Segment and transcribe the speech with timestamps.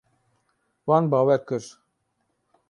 [0.89, 1.63] Wan bawer kir.